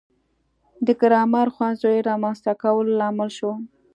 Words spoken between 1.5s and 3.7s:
ښوونځیو رامنځته کولو لامل شو.